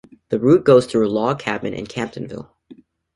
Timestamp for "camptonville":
1.87-2.49